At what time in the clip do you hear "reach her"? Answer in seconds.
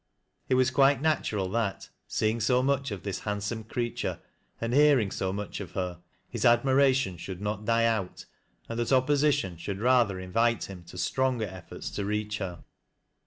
12.05-12.63